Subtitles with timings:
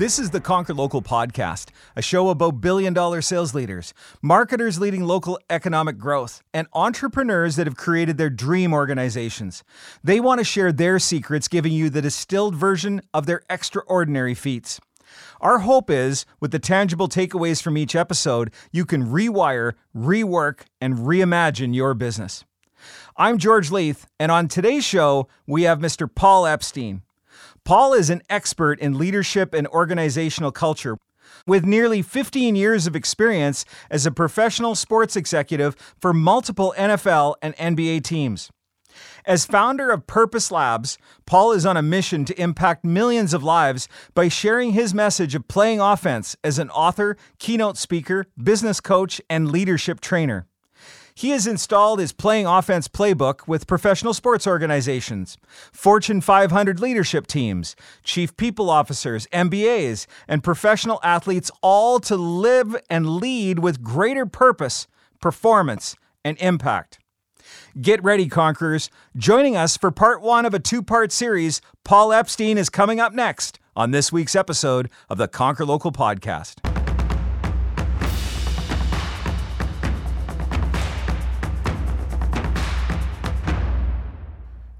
[0.00, 5.04] This is the Conquer Local podcast, a show about billion dollar sales leaders, marketers leading
[5.04, 9.62] local economic growth, and entrepreneurs that have created their dream organizations.
[10.02, 14.80] They want to share their secrets, giving you the distilled version of their extraordinary feats.
[15.38, 20.96] Our hope is, with the tangible takeaways from each episode, you can rewire, rework, and
[20.96, 22.46] reimagine your business.
[23.18, 26.08] I'm George Leith, and on today's show, we have Mr.
[26.08, 27.02] Paul Epstein.
[27.64, 30.96] Paul is an expert in leadership and organizational culture.
[31.46, 37.56] With nearly 15 years of experience as a professional sports executive for multiple NFL and
[37.56, 38.50] NBA teams.
[39.24, 43.88] As founder of Purpose Labs, Paul is on a mission to impact millions of lives
[44.14, 49.52] by sharing his message of playing offense as an author, keynote speaker, business coach, and
[49.52, 50.46] leadership trainer.
[51.20, 55.36] He has installed his playing offense playbook with professional sports organizations,
[55.70, 63.16] Fortune 500 leadership teams, chief people officers, MBAs, and professional athletes, all to live and
[63.16, 64.88] lead with greater purpose,
[65.20, 66.98] performance, and impact.
[67.78, 68.88] Get ready, Conquerors.
[69.14, 73.12] Joining us for part one of a two part series, Paul Epstein is coming up
[73.12, 76.79] next on this week's episode of the Conquer Local podcast.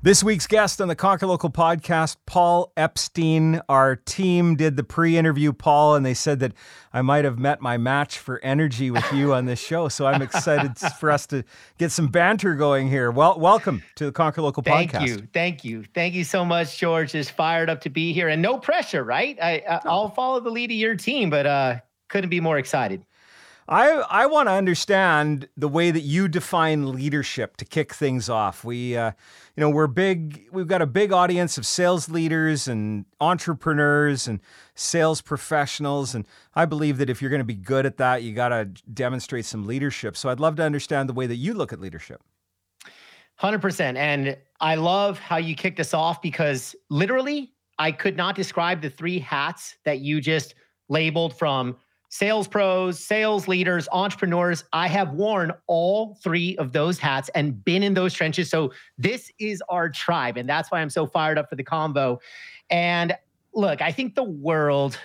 [0.02, 3.60] This week's guest on the Conquer Local podcast, Paul Epstein.
[3.68, 6.54] Our team did the pre interview, Paul, and they said that
[6.90, 9.88] I might have met my match for energy with you on this show.
[9.88, 11.44] So I'm excited for us to
[11.76, 13.10] get some banter going here.
[13.10, 14.98] Well, welcome to the Conquer Local Thank podcast.
[15.00, 15.28] Thank you.
[15.34, 15.84] Thank you.
[15.94, 17.12] Thank you so much, George.
[17.12, 19.38] Just fired up to be here and no pressure, right?
[19.38, 23.04] I, will follow the lead of your team, but uh, couldn't be more excited.
[23.70, 28.64] I, I want to understand the way that you define leadership to kick things off.
[28.64, 29.12] We, uh,
[29.56, 30.48] you know, we're big.
[30.50, 34.40] We've got a big audience of sales leaders and entrepreneurs and
[34.74, 38.32] sales professionals, and I believe that if you're going to be good at that, you
[38.32, 40.16] got to demonstrate some leadership.
[40.16, 42.20] So I'd love to understand the way that you look at leadership.
[43.36, 48.34] Hundred percent, and I love how you kicked us off because literally, I could not
[48.34, 50.56] describe the three hats that you just
[50.88, 51.76] labeled from
[52.10, 54.64] sales pros, sales leaders, entrepreneurs.
[54.72, 58.50] I have worn all three of those hats and been in those trenches.
[58.50, 60.36] So this is our tribe.
[60.36, 62.18] And that's why I'm so fired up for the convo.
[62.68, 63.16] And
[63.54, 64.98] look, I think the world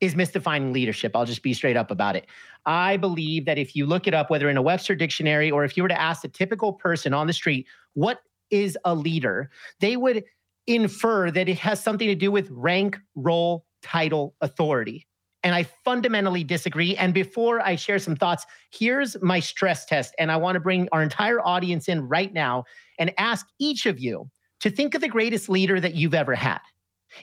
[0.00, 1.14] is misdefining leadership.
[1.14, 2.26] I'll just be straight up about it.
[2.64, 5.76] I believe that if you look it up, whether in a Webster dictionary or if
[5.76, 9.50] you were to ask a typical person on the street, what is a leader?
[9.80, 10.24] They would
[10.66, 15.06] infer that it has something to do with rank, role, title, authority.
[15.44, 16.96] And I fundamentally disagree.
[16.96, 20.14] And before I share some thoughts, here's my stress test.
[20.18, 22.64] And I want to bring our entire audience in right now
[22.98, 24.30] and ask each of you
[24.60, 26.60] to think of the greatest leader that you've ever had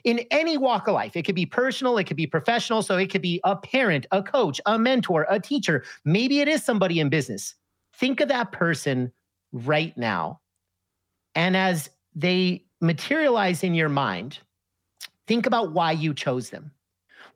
[0.04, 1.16] in any walk of life.
[1.16, 2.82] It could be personal, it could be professional.
[2.82, 5.84] So it could be a parent, a coach, a mentor, a teacher.
[6.04, 7.54] Maybe it is somebody in business.
[7.94, 9.12] Think of that person
[9.52, 10.40] right now.
[11.34, 14.38] And as they materialize in your mind,
[15.26, 16.72] think about why you chose them.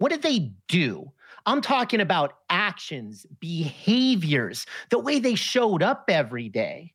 [0.04, 1.10] What did they do?
[1.46, 6.92] I'm talking about actions, behaviors, the way they showed up every day.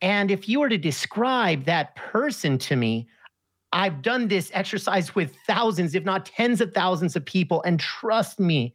[0.00, 3.06] And if you were to describe that person to me,
[3.72, 7.62] I've done this exercise with thousands, if not tens of thousands of people.
[7.62, 8.74] And trust me,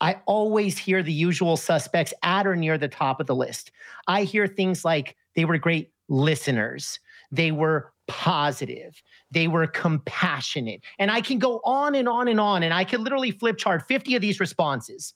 [0.00, 3.72] I always hear the usual suspects at or near the top of the list.
[4.06, 6.98] I hear things like they were great listeners,
[7.30, 9.02] they were positive.
[9.30, 10.82] They were compassionate.
[10.98, 12.62] And I can go on and on and on.
[12.62, 15.14] And I could literally flip chart 50 of these responses.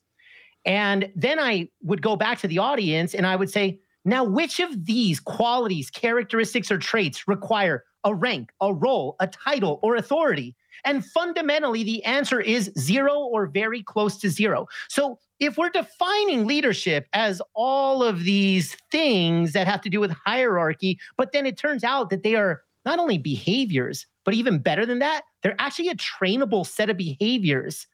[0.64, 4.58] And then I would go back to the audience and I would say, now, which
[4.60, 10.54] of these qualities, characteristics, or traits require a rank, a role, a title, or authority?
[10.84, 14.66] And fundamentally, the answer is zero or very close to zero.
[14.88, 20.10] So, if we're defining leadership as all of these things that have to do with
[20.10, 24.86] hierarchy, but then it turns out that they are not only behaviors, but even better
[24.86, 27.86] than that, they're actually a trainable set of behaviors.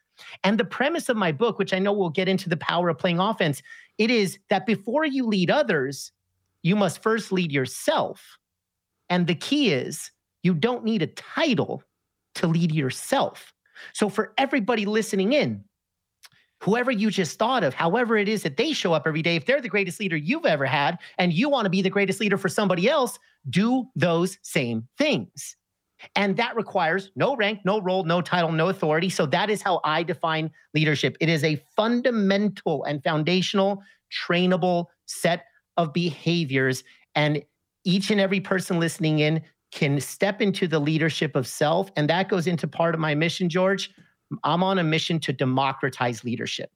[0.42, 2.98] And the premise of my book, which I know we'll get into the power of
[2.98, 3.62] playing offense,
[3.98, 6.12] it is that before you lead others,
[6.62, 8.38] you must first lead yourself.
[9.08, 10.10] And the key is
[10.42, 11.82] you don't need a title
[12.36, 13.52] to lead yourself.
[13.92, 15.64] So, for everybody listening in,
[16.60, 19.46] whoever you just thought of, however it is that they show up every day, if
[19.46, 22.38] they're the greatest leader you've ever had and you want to be the greatest leader
[22.38, 25.56] for somebody else, do those same things.
[26.16, 29.08] And that requires no rank, no role, no title, no authority.
[29.08, 31.16] So that is how I define leadership.
[31.20, 33.82] It is a fundamental and foundational,
[34.12, 35.46] trainable set
[35.76, 36.84] of behaviors.
[37.14, 37.42] And
[37.84, 39.42] each and every person listening in
[39.72, 41.90] can step into the leadership of self.
[41.96, 43.90] And that goes into part of my mission, George.
[44.42, 46.70] I'm on a mission to democratize leadership.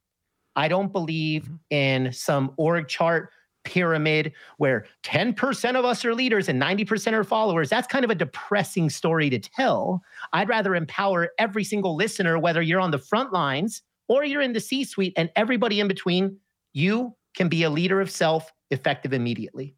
[0.55, 1.55] I don't believe mm-hmm.
[1.69, 3.29] in some org chart
[3.63, 7.69] pyramid where 10% of us are leaders and 90% are followers.
[7.69, 10.01] That's kind of a depressing story to tell.
[10.33, 14.53] I'd rather empower every single listener, whether you're on the front lines or you're in
[14.53, 16.37] the C suite and everybody in between.
[16.73, 19.75] You can be a leader of self effective immediately.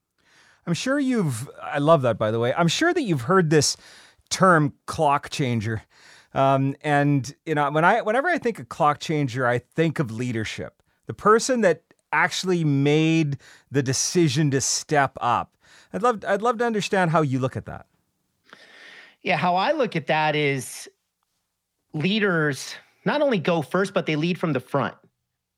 [0.68, 2.54] I'm sure you've, I love that, by the way.
[2.54, 3.77] I'm sure that you've heard this
[4.30, 5.81] term clock changer.
[6.34, 10.12] Um, and you know, when I whenever I think of clock changer, I think of
[10.12, 10.81] leadership.
[11.07, 13.38] The person that actually made
[13.69, 15.56] the decision to step up.
[15.94, 17.86] I'd love I'd love to understand how you look at that.
[19.24, 20.90] Yeah, how I look at that is
[21.94, 22.75] leaders
[23.06, 24.96] not only go first, but they lead from the front.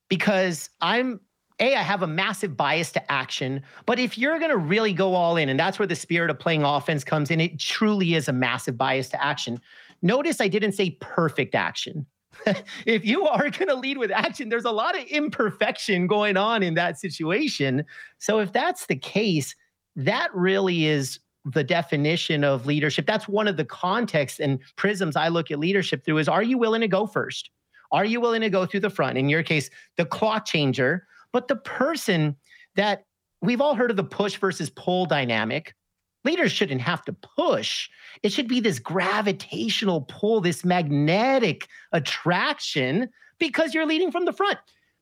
[0.09, 1.19] Because I'm
[1.59, 3.61] a, I have a massive bias to action.
[3.85, 6.39] But if you're going to really go all in, and that's where the spirit of
[6.39, 9.59] playing offense comes in, it truly is a massive bias to action.
[10.01, 12.05] Notice I didn't say perfect action.
[12.85, 16.63] if you are going to lead with action, there's a lot of imperfection going on
[16.63, 17.85] in that situation.
[18.17, 19.55] So if that's the case,
[19.95, 23.05] that really is the definition of leadership.
[23.05, 26.57] That's one of the contexts and prisms I look at leadership through is are you
[26.57, 27.49] willing to go first?
[27.91, 29.17] Are you willing to go through the front?
[29.17, 32.35] In your case, the clock changer, but the person
[32.75, 33.05] that
[33.41, 35.75] we've all heard of the push versus pull dynamic.
[36.23, 37.89] Leaders shouldn't have to push.
[38.21, 43.09] It should be this gravitational pull, this magnetic attraction
[43.39, 44.59] because you're leading from the front.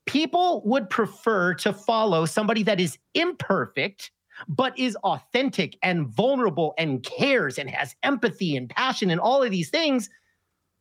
[0.07, 4.11] People would prefer to follow somebody that is imperfect,
[4.47, 9.51] but is authentic and vulnerable and cares and has empathy and passion and all of
[9.51, 10.09] these things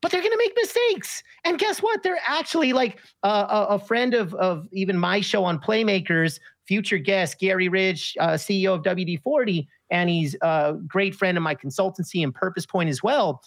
[0.00, 1.22] but they're going to make mistakes.
[1.44, 2.02] And guess what?
[2.02, 6.98] They're actually like uh, a, a, friend of, of even my show on Playmakers, future
[6.98, 11.54] guest, Gary Ridge, uh, CEO of WD 40 and he's a great friend of my
[11.54, 13.42] consultancy and Purpose Point as well.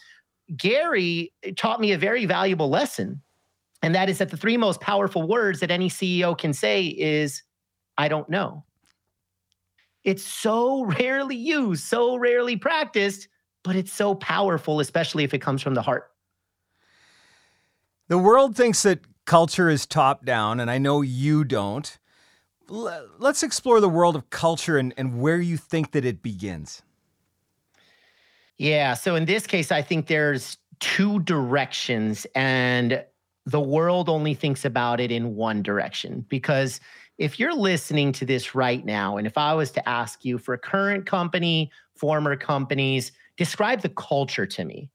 [0.55, 3.21] Gary taught me a very valuable lesson,
[3.81, 7.43] and that is that the three most powerful words that any CEO can say is,
[7.97, 8.65] I don't know.
[10.03, 13.27] It's so rarely used, so rarely practiced,
[13.63, 16.09] but it's so powerful, especially if it comes from the heart.
[18.09, 21.97] The world thinks that culture is top down, and I know you don't
[22.67, 26.81] let's explore the world of culture and, and where you think that it begins.
[28.57, 28.93] Yeah.
[28.93, 33.03] So in this case, I think there's two directions, and
[33.45, 36.25] the world only thinks about it in one direction.
[36.29, 36.79] Because
[37.17, 40.53] if you're listening to this right now, and if I was to ask you for
[40.53, 44.89] a current company, former companies, describe the culture to me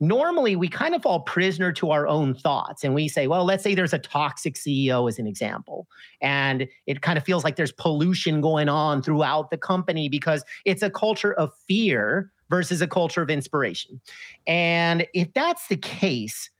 [0.00, 3.62] normally we kind of fall prisoner to our own thoughts and we say, well, let's
[3.62, 5.88] say there's a toxic CEO as an example,
[6.20, 10.82] and it kind of feels like there's pollution going on throughout the company because it's
[10.82, 14.00] a culture of fear versus a culture of inspiration.
[14.46, 16.50] And if that's the case,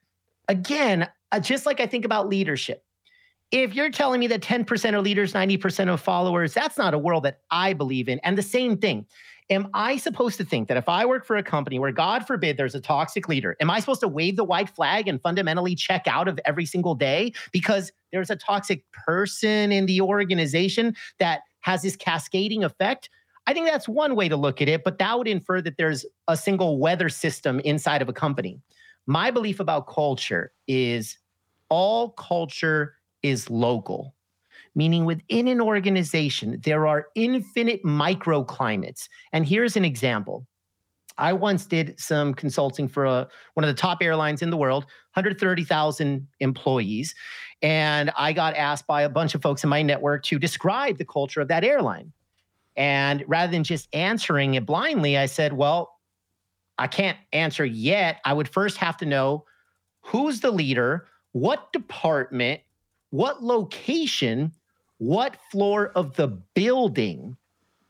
[0.49, 2.84] again, uh, just like I think about leadership,
[3.51, 7.24] if you're telling me that 10% are leaders, 90% of followers, that's not a world
[7.24, 8.19] that I believe in.
[8.20, 9.06] And the same thing,
[9.50, 12.56] am I supposed to think that if I work for a company where, God forbid,
[12.56, 16.06] there's a toxic leader, am I supposed to wave the white flag and fundamentally check
[16.06, 21.82] out of every single day because there's a toxic person in the organization that has
[21.82, 23.10] this cascading effect?
[23.46, 26.05] I think that's one way to look at it, but that would infer that there's
[26.28, 28.60] a single weather system inside of a company.
[29.06, 31.17] My belief about culture is
[31.70, 34.14] all culture is local
[34.75, 39.08] meaning within an organization, there are infinite microclimates.
[39.32, 40.46] And here's an example.
[41.19, 44.84] I once did some consulting for a, one of the top airlines in the world,
[45.15, 47.15] 130,000 employees.
[47.60, 51.05] And I got asked by a bunch of folks in my network to describe the
[51.05, 52.13] culture of that airline.
[52.77, 55.98] And rather than just answering it blindly, I said, well,
[56.79, 58.20] I can't answer yet.
[58.25, 59.44] I would first have to know
[60.03, 62.60] who's the leader, what department,
[63.10, 64.53] what location,
[64.98, 67.36] what floor of the building.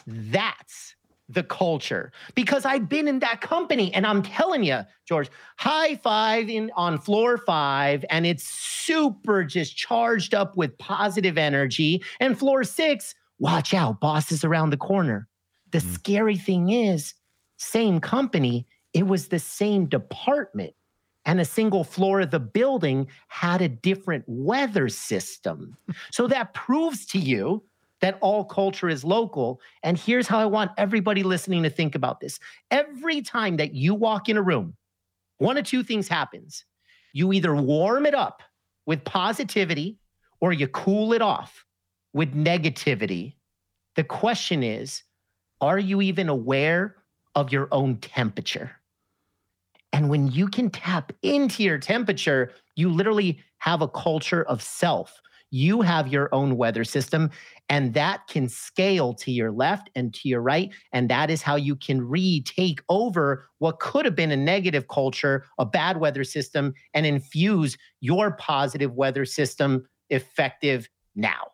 [0.06, 0.94] That's
[1.28, 6.48] the culture because I've been in that company and I'm telling you, George, high five
[6.48, 12.02] in on floor five, and it's super just charged up with positive energy.
[12.20, 15.28] And floor six, watch out, boss is around the corner.
[15.70, 15.94] The mm.
[15.94, 17.12] scary thing is,
[17.58, 20.74] same company, it was the same department
[21.28, 25.76] and a single floor of the building had a different weather system.
[26.10, 27.62] so that proves to you
[28.00, 29.60] that all culture is local.
[29.82, 32.40] And here's how I want everybody listening to think about this.
[32.70, 34.74] Every time that you walk in a room,
[35.36, 36.64] one of two things happens.
[37.12, 38.42] You either warm it up
[38.86, 39.98] with positivity
[40.40, 41.66] or you cool it off
[42.14, 43.34] with negativity.
[43.96, 45.02] The question is,
[45.60, 46.96] are you even aware
[47.34, 48.77] of your own temperature?
[49.98, 55.20] And when you can tap into your temperature, you literally have a culture of self.
[55.50, 57.32] You have your own weather system,
[57.68, 60.72] and that can scale to your left and to your right.
[60.92, 65.46] And that is how you can retake over what could have been a negative culture,
[65.58, 71.48] a bad weather system, and infuse your positive weather system effective now.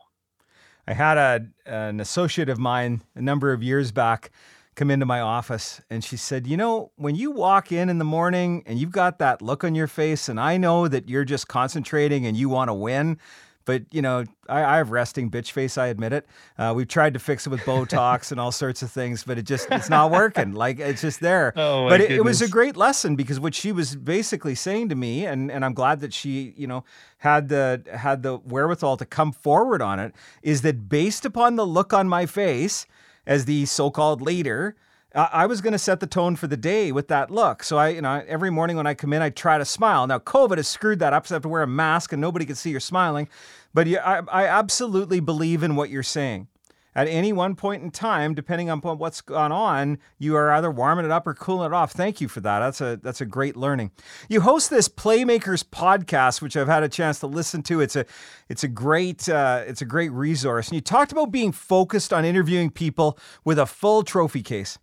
[0.87, 4.33] I had a, an associate of mine a number of years back
[4.75, 8.05] come into my office and she said, You know, when you walk in in the
[8.05, 11.49] morning and you've got that look on your face, and I know that you're just
[11.49, 13.19] concentrating and you want to win.
[13.67, 15.79] But you know, I, I have resting bitch face.
[15.79, 16.27] I admit it.
[16.59, 19.47] Uh, we've tried to fix it with Botox and all sorts of things, but it
[19.47, 20.53] just—it's not working.
[20.53, 21.55] Like it's just there.
[21.65, 24.95] Oh, but it, it, was a great lesson because what she was basically saying to
[24.95, 26.85] me, and and I'm glad that she, you know,
[27.19, 31.65] had the had the wherewithal to come forward on it, is that based upon the
[31.65, 32.87] look on my face
[33.27, 34.77] as the so-called leader,
[35.15, 37.63] I was going to set the tone for the day with that look.
[37.63, 40.07] So I, you know, every morning when I come in, I try to smile.
[40.09, 42.45] Now COVID has screwed that up, so I have to wear a mask and nobody
[42.45, 43.29] can see you're smiling.
[43.73, 46.49] But yeah, I, I absolutely believe in what you're saying.
[46.97, 51.05] At any one point in time, depending on what's gone on, you are either warming
[51.05, 51.93] it up or cooling it off.
[51.93, 52.61] Thank you for that.
[52.61, 53.91] That's a that's a great learning.
[54.29, 57.81] You host this Playmakers podcast, which I've had a chance to listen to.
[57.81, 58.07] It's a
[58.49, 60.69] it's a great uh, it's a great resource.
[60.69, 64.79] And you talked about being focused on interviewing people with a full trophy case.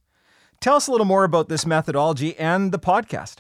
[0.59, 3.37] Tell us a little more about this methodology and the podcast.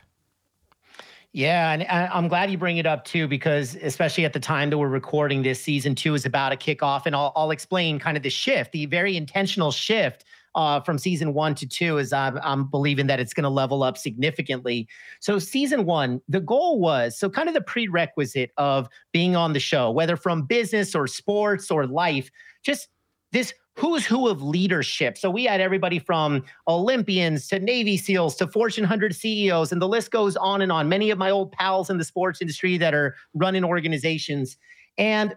[1.33, 4.77] Yeah, and I'm glad you bring it up too, because especially at the time that
[4.77, 8.17] we're recording this, season two is about to kick off, and I'll, I'll explain kind
[8.17, 12.37] of the shift, the very intentional shift uh, from season one to two, is I'm,
[12.43, 14.89] I'm believing that it's going to level up significantly.
[15.21, 19.59] So, season one, the goal was so kind of the prerequisite of being on the
[19.61, 22.29] show, whether from business or sports or life,
[22.61, 22.89] just
[23.31, 25.17] this who's who of leadership.
[25.17, 29.87] So we had everybody from Olympians to Navy SEALs to Fortune 100 CEOs, and the
[29.87, 30.89] list goes on and on.
[30.89, 34.57] Many of my old pals in the sports industry that are running organizations.
[34.97, 35.35] And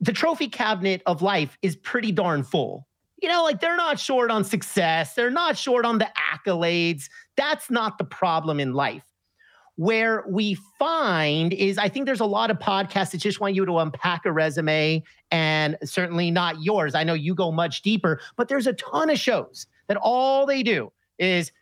[0.00, 2.86] the trophy cabinet of life is pretty darn full.
[3.20, 7.04] You know, like they're not short on success, they're not short on the accolades.
[7.36, 9.04] That's not the problem in life
[9.76, 13.64] where we find is I think there's a lot of podcasts that just want you
[13.64, 16.94] to unpack a resume and certainly not yours.
[16.94, 20.62] I know you go much deeper, but there's a ton of shows that all they
[20.62, 21.52] do is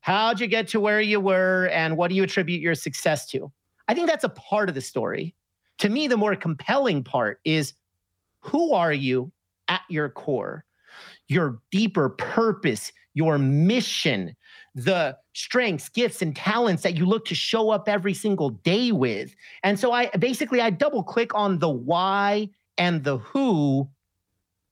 [0.00, 3.50] how'd you get to where you were and what do you attribute your success to?
[3.88, 5.34] I think that's a part of the story.
[5.78, 7.74] To me, the more compelling part is
[8.40, 9.32] who are you
[9.68, 10.64] at your core?
[11.32, 14.36] Your deeper purpose, your mission,
[14.74, 19.34] the strengths, gifts, and talents that you look to show up every single day with.
[19.62, 22.48] And so I basically I double click on the why
[22.78, 23.88] and the who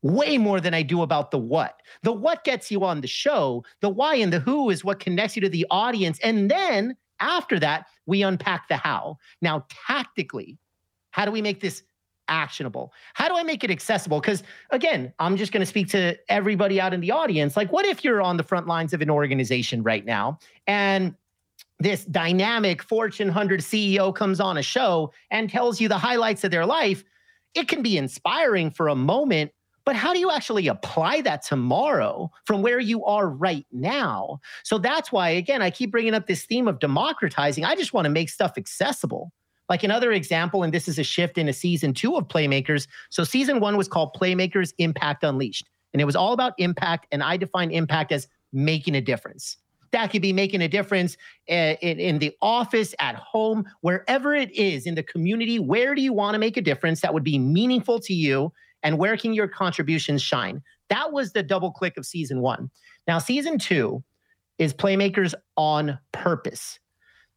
[0.03, 1.81] way more than I do about the what.
[2.03, 5.37] The what gets you on the show, the why and the who is what connects
[5.37, 6.19] you to the audience.
[6.23, 9.19] And then after that, we unpack the how.
[9.43, 10.59] Now, tactically,
[11.11, 11.83] how do we make this
[12.31, 12.93] actionable?
[13.15, 14.21] How do I make it accessible?
[14.21, 17.57] Because again, I'm just going to speak to everybody out in the audience.
[17.57, 21.15] Like, what if you're on the front lines of an organization right now and
[21.79, 26.51] this dynamic Fortune 100 CEO comes on a show and tells you the highlights of
[26.51, 27.05] their life?
[27.55, 29.51] It can be inspiring for a moment,
[29.85, 34.41] but how do you actually apply that tomorrow from where you are right now?
[34.63, 37.65] So that's why, again, I keep bringing up this theme of democratizing.
[37.65, 39.33] I just want to make stuff accessible.
[39.71, 42.89] Like another example, and this is a shift in a season two of Playmakers.
[43.09, 47.07] So season one was called Playmakers Impact Unleashed, and it was all about impact.
[47.13, 49.59] And I define impact as making a difference.
[49.93, 54.51] That could be making a difference eh, in, in, the office, at home, wherever it
[54.53, 55.61] is in the community.
[55.61, 58.53] Where do you want to make a difference that would be meaningful to you?
[58.83, 60.63] And where can your contributions shine?
[60.89, 62.71] That was the double click of season one.
[63.07, 64.03] Now, season two
[64.59, 66.81] is Playmakers on Purpose.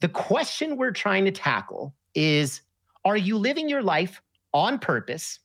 [0.01, 2.61] The question we're trying to tackle is
[3.05, 4.21] are you living your life
[4.53, 5.39] on purpose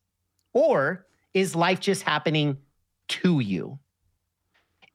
[0.52, 2.56] or is life just happening
[3.08, 3.78] to you?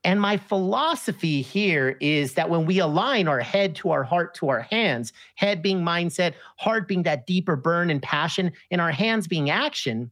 [0.06, 4.50] And my philosophy here is that when we align our head to our heart to
[4.50, 9.28] our hands, head being mindset, heart being that deeper burn and passion, and our hands
[9.28, 10.12] being action,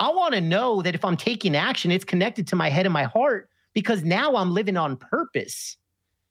[0.00, 2.92] I want to know that if I'm taking action, it's connected to my head and
[2.92, 5.78] my heart because now I'm living on purpose.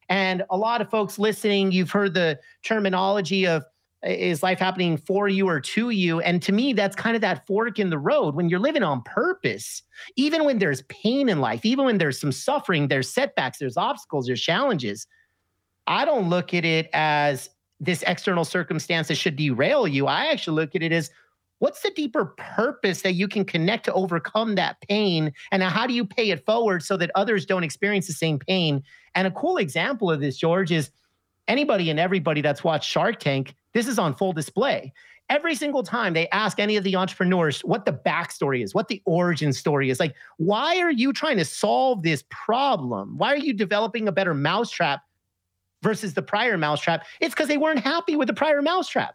[0.08, 3.64] And a lot of folks listening, you've heard the terminology of
[4.04, 6.20] is life happening for you or to you?
[6.20, 9.02] And to me, that's kind of that fork in the road when you're living on
[9.02, 9.82] purpose.
[10.16, 14.26] Even when there's pain in life, even when there's some suffering, there's setbacks, there's obstacles,
[14.26, 15.06] there's challenges.
[15.86, 20.06] I don't look at it as this external circumstance that should derail you.
[20.06, 21.10] I actually look at it as
[21.58, 25.32] what's the deeper purpose that you can connect to overcome that pain?
[25.52, 28.82] And how do you pay it forward so that others don't experience the same pain?
[29.14, 30.90] And a cool example of this, George, is
[31.46, 34.92] anybody and everybody that's watched Shark Tank, this is on full display.
[35.28, 39.00] Every single time they ask any of the entrepreneurs what the backstory is, what the
[39.06, 43.16] origin story is, like, why are you trying to solve this problem?
[43.16, 45.00] Why are you developing a better mousetrap
[45.82, 47.06] versus the prior mousetrap?
[47.20, 49.14] It's because they weren't happy with the prior mousetrap.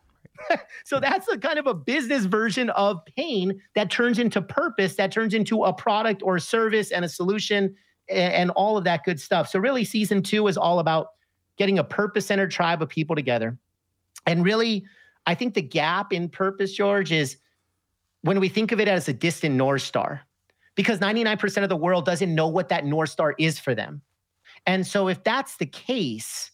[0.86, 5.12] so that's a kind of a business version of pain that turns into purpose, that
[5.12, 7.76] turns into a product or a service and a solution
[8.10, 9.50] and, and all of that good stuff.
[9.50, 11.08] So, really, season two is all about
[11.58, 13.58] getting a purpose centered tribe of people together.
[14.28, 14.86] And really,
[15.26, 17.38] I think the gap in purpose, George, is
[18.22, 20.22] when we think of it as a distant North Star,
[20.76, 24.02] because 99% of the world doesn't know what that North Star is for them.
[24.66, 26.52] And so, if that's the case,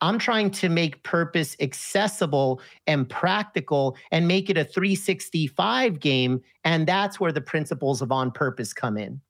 [0.00, 6.40] I'm trying to make purpose accessible and practical and make it a 365 game.
[6.64, 9.20] And that's where the principles of on purpose come in.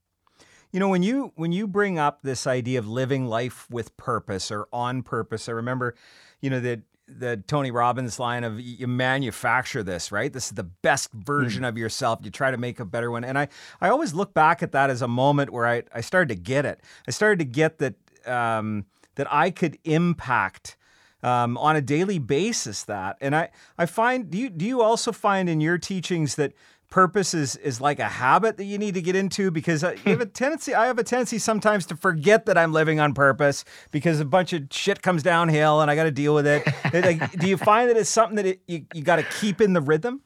[0.73, 4.51] You know, when you when you bring up this idea of living life with purpose
[4.51, 5.95] or on purpose, I remember,
[6.41, 6.81] you know, that
[7.19, 10.33] the Tony Robbins line of you manufacture this, right?
[10.33, 11.69] This is the best version mm.
[11.69, 12.21] of yourself.
[12.23, 13.25] You try to make a better one.
[13.25, 13.49] And I,
[13.81, 16.65] I always look back at that as a moment where I, I started to get
[16.65, 16.81] it.
[17.07, 17.95] I started to get that
[18.27, 20.77] um, that I could impact
[21.23, 23.17] um, on a daily basis that.
[23.21, 26.53] And I, I find, do you, do you also find in your teachings that
[26.93, 29.51] purpose is, is like a habit that you need to get into?
[29.51, 30.31] Because I have a hmm.
[30.31, 34.25] tendency, I have a tendency sometimes to forget that I'm living on purpose because a
[34.25, 36.63] bunch of shit comes downhill and I got to deal with it.
[36.93, 39.73] like, do you find that it's something that it, you, you got to keep in
[39.73, 40.21] the rhythm?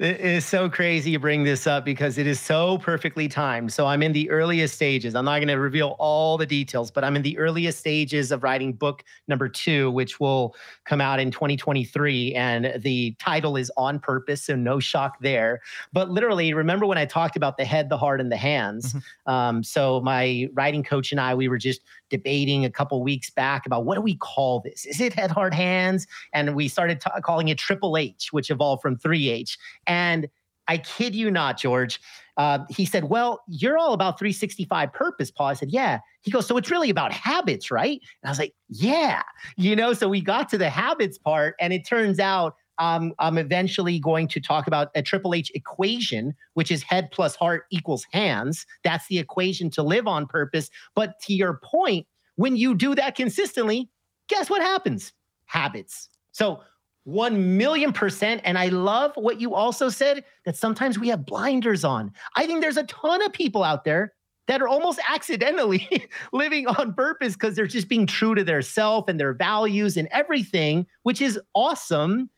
[0.00, 3.70] It is so crazy you bring this up because it is so perfectly timed.
[3.70, 5.14] So I'm in the earliest stages.
[5.14, 8.42] I'm not going to reveal all the details, but I'm in the earliest stages of
[8.42, 12.34] writing book number two, which will come out in 2023.
[12.34, 15.60] And the title is On Purpose, so no shock there.
[15.92, 18.94] But literally, remember when I talked about the head, the heart, and the hands?
[18.94, 19.30] Mm-hmm.
[19.30, 23.64] Um, so my writing coach and I, we were just debating a couple weeks back
[23.64, 24.84] about what do we call this?
[24.84, 26.06] Is it head, heart, hands?
[26.32, 29.56] And we started t- calling it Triple H, which evolved from 3H.
[29.90, 30.28] And
[30.68, 32.00] I kid you not, George.
[32.36, 35.48] Uh, he said, Well, you're all about 365 purpose, Paul.
[35.48, 35.98] I said, Yeah.
[36.22, 38.00] He goes, So it's really about habits, right?
[38.22, 39.22] And I was like, Yeah.
[39.56, 43.36] You know, so we got to the habits part, and it turns out um, I'm
[43.36, 48.06] eventually going to talk about a Triple H equation, which is head plus heart equals
[48.12, 48.64] hands.
[48.84, 50.70] That's the equation to live on purpose.
[50.94, 53.90] But to your point, when you do that consistently,
[54.28, 55.12] guess what happens?
[55.46, 56.08] Habits.
[56.32, 56.60] So
[57.04, 58.40] 1 million percent.
[58.44, 62.12] And I love what you also said that sometimes we have blinders on.
[62.36, 64.12] I think there's a ton of people out there
[64.46, 69.08] that are almost accidentally living on purpose because they're just being true to their self
[69.08, 72.30] and their values and everything, which is awesome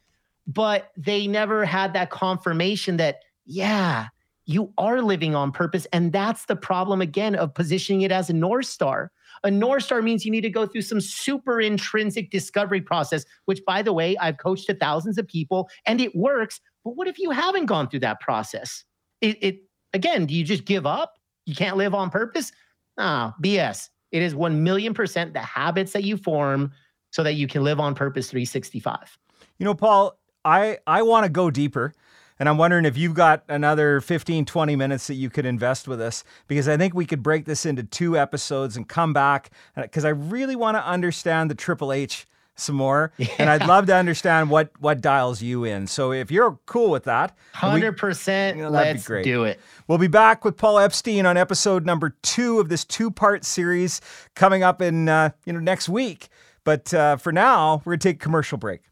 [0.46, 4.08] but they never had that confirmation that, yeah,
[4.44, 5.86] you are living on purpose.
[5.92, 9.12] And that's the problem again of positioning it as a North Star.
[9.44, 13.60] A North Star means you need to go through some super intrinsic discovery process, which,
[13.66, 16.60] by the way, I've coached to thousands of people and it works.
[16.84, 18.84] But what if you haven't gone through that process?
[19.20, 19.56] It, it
[19.92, 21.14] again, do you just give up?
[21.46, 22.52] You can't live on purpose?
[22.98, 23.88] Ah, BS.
[24.12, 26.70] It is 1 million percent the habits that you form
[27.10, 29.18] so that you can live on purpose 365.
[29.58, 31.94] You know, Paul, I I want to go deeper.
[32.38, 36.00] And I'm wondering if you've got another 15, 20 minutes that you could invest with
[36.00, 40.04] us because I think we could break this into two episodes and come back because
[40.04, 43.12] I really want to understand the Triple H some more.
[43.18, 43.28] Yeah.
[43.38, 45.86] And I'd love to understand what what dials you in.
[45.86, 49.60] So if you're cool with that, 100%, we, let's do it.
[49.86, 54.00] We'll be back with Paul Epstein on episode number two of this two part series
[54.34, 56.28] coming up in uh, you know next week.
[56.64, 58.82] But uh, for now, we're going to take a commercial break.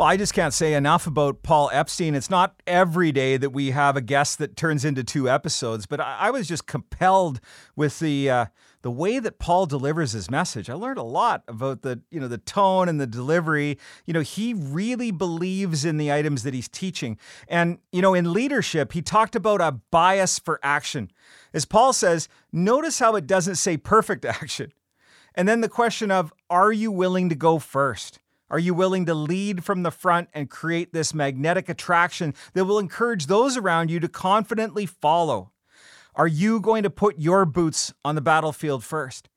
[0.00, 2.14] Well, I just can't say enough about Paul Epstein.
[2.14, 6.00] It's not every day that we have a guest that turns into two episodes, but
[6.00, 7.38] I, I was just compelled
[7.76, 8.46] with the uh,
[8.80, 10.70] the way that Paul delivers his message.
[10.70, 13.78] I learned a lot about the you know the tone and the delivery.
[14.06, 18.32] You know, he really believes in the items that he's teaching, and you know, in
[18.32, 21.10] leadership, he talked about a bias for action.
[21.52, 24.72] As Paul says, notice how it doesn't say perfect action,
[25.34, 28.19] and then the question of, are you willing to go first?
[28.50, 32.78] Are you willing to lead from the front and create this magnetic attraction that will
[32.78, 35.52] encourage those around you to confidently follow?
[36.16, 39.28] Are you going to put your boots on the battlefield first?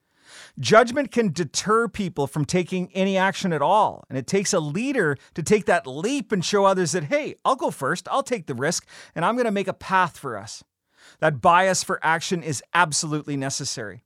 [0.59, 4.03] Judgment can deter people from taking any action at all.
[4.09, 7.55] And it takes a leader to take that leap and show others that, hey, I'll
[7.55, 10.63] go first, I'll take the risk, and I'm going to make a path for us.
[11.19, 14.03] That bias for action is absolutely necessary.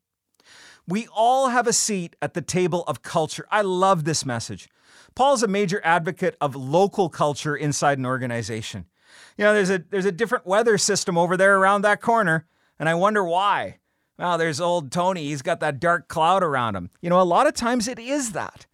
[0.87, 3.45] We all have a seat at the table of culture.
[3.51, 4.69] I love this message.
[5.15, 8.85] Paul's a major advocate of local culture inside an organization.
[9.37, 12.47] You know, there's a there's a different weather system over there around that corner,
[12.79, 13.79] and I wonder why.
[14.17, 16.89] Well, there's old Tony, he's got that dark cloud around him.
[17.01, 18.65] You know, a lot of times it is that.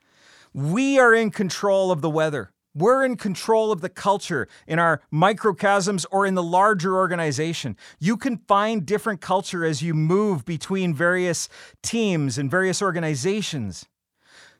[0.54, 2.53] We are in control of the weather.
[2.76, 7.78] We're in control of the culture in our microcosms or in the larger organization.
[8.00, 11.50] You can find different culture as you move between various
[11.84, 13.86] teams and various organizations.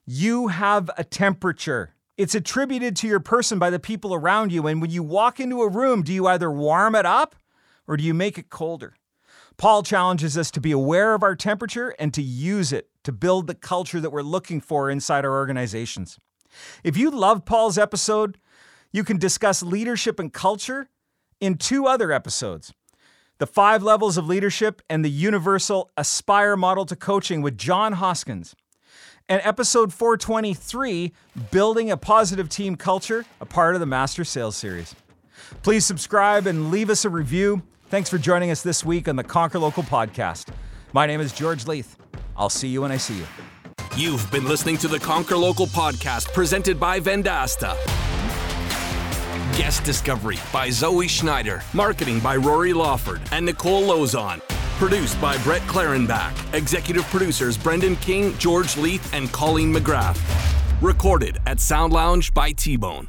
[0.06, 1.96] You have a temperature.
[2.16, 4.68] It's attributed to your person by the people around you.
[4.68, 7.36] And when you walk into a room, do you either warm it up
[7.88, 8.96] or do you make it colder?
[9.58, 13.48] Paul challenges us to be aware of our temperature and to use it to build
[13.48, 16.20] the culture that we're looking for inside our organizations.
[16.84, 18.38] If you love Paul's episode,
[18.92, 20.90] you can discuss leadership and culture
[21.40, 22.74] in two other episodes
[23.40, 28.56] The Five Levels of Leadership and the Universal Aspire Model to Coaching with John Hoskins
[29.30, 31.14] and episode 423
[31.52, 34.96] Building a Positive Team Culture, a part of the Master Sales Series.
[35.62, 37.62] Please subscribe and leave us a review.
[37.88, 40.48] Thanks for joining us this week on the Conquer Local podcast.
[40.94, 41.98] My name is George Leith.
[42.36, 43.53] I'll see you when I see you.
[43.96, 47.78] You've been listening to the Conquer Local podcast presented by Vendasta.
[49.56, 51.62] Guest discovery by Zoe Schneider.
[51.74, 54.40] Marketing by Rory Lawford and Nicole Lozon.
[54.80, 56.34] Produced by Brett Clarenbach.
[56.56, 60.20] Executive producers Brendan King, George Leith, and Colleen McGrath.
[60.82, 63.06] Recorded at Sound Lounge by T Bone.